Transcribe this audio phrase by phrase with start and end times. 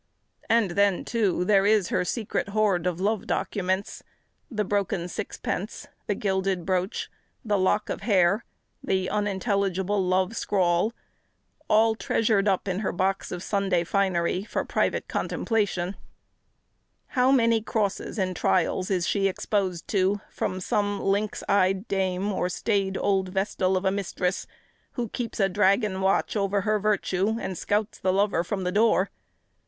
[0.49, 4.01] And then, too, there is her secret hoard of love documents;
[4.49, 7.11] the broken sixpence, the gilded brooch,
[7.45, 8.43] the lock of hair,
[8.83, 10.91] the unintelligible love scrawl,
[11.67, 15.89] all treasured up in her box of Sunday finery, for private contemplation.
[15.89, 21.43] [Illustration: Love Documents] How many crosses and trials is she exposed to from some lynx
[21.47, 24.47] eyed dame, or staid old vestal of a mistress,
[24.93, 29.11] who keeps a dragon watch over her virtue, and scouts the lover from the door!